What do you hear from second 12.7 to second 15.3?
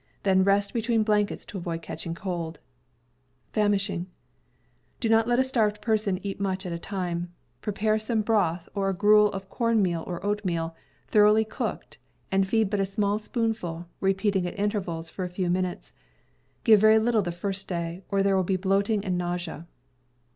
but a small ^* spoonful, repeating at intervals of a